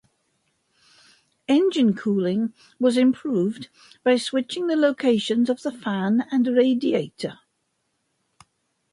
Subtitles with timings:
[1.47, 3.69] Engine cooling was improved
[4.03, 7.37] by switching the locations of the fan and radiator.